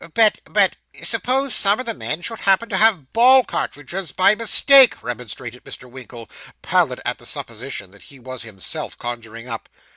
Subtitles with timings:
[0.15, 4.95] 'But but suppose some of the men should happen to have ball cartridges by mistake,'
[5.03, 5.87] remonstrated Mr.
[5.87, 6.27] Winkle,
[6.63, 9.69] pallid at the supposition he was himself conjuring up.